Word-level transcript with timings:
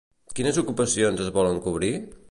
Quines 0.39 0.57
ocupacions 0.61 1.23
es 1.27 1.31
volen 1.37 1.61
cobrir? 1.69 1.93